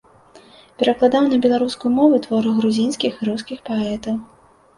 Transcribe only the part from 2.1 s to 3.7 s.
творы грузінскіх і рускіх